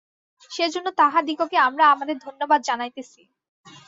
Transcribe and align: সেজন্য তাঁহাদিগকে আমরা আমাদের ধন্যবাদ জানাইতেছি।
সেজন্য 0.51 0.87
তাঁহাদিগকে 0.97 1.57
আমরা 1.67 1.83
আমাদের 1.87 2.15
ধন্যবাদ 2.17 2.59
জানাইতেছি। 2.61 3.21